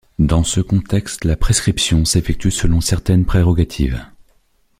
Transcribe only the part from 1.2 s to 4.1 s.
la prescription s'effectue selon certaines prérogatives.